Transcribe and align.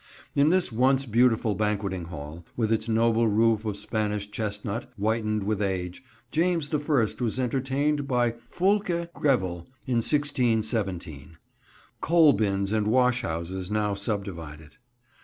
In 0.33 0.49
this 0.49 0.71
once 0.71 1.05
beautiful 1.05 1.53
banqueting 1.53 2.05
hall, 2.05 2.43
with 2.57 2.71
its 2.71 2.89
noble 2.89 3.27
roof 3.27 3.65
of 3.65 3.77
Spanish 3.77 4.31
chestnut, 4.31 4.91
whitened 4.97 5.43
with 5.43 5.61
age, 5.61 6.03
James 6.31 6.69
the 6.69 6.79
First 6.79 7.21
was 7.21 7.39
entertained 7.39 8.07
by 8.07 8.31
Fulke 8.43 9.13
Greville 9.13 9.67
in 9.85 9.97
1617. 9.97 11.37
Coal 12.01 12.33
bins 12.33 12.71
and 12.71 12.87
wash 12.87 13.21
houses 13.21 13.69
now 13.69 13.93
subdivide 13.93 14.59
it. 14.61 14.79